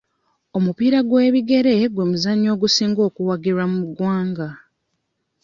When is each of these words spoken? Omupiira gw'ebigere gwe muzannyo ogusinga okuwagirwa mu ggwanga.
Omupiira 0.57 0.99
gw'ebigere 1.07 1.73
gwe 1.93 2.05
muzannyo 2.09 2.49
ogusinga 2.55 3.01
okuwagirwa 3.09 3.65
mu 3.71 3.79
ggwanga. 3.87 4.49